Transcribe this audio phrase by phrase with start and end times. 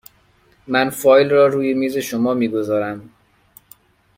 [0.67, 3.09] من فایل را روی میز شما می گذارم.